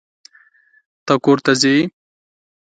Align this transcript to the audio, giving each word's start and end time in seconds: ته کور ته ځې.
ته 1.05 1.13
کور 1.23 1.37
ته 1.45 1.51
ځې. 1.61 1.75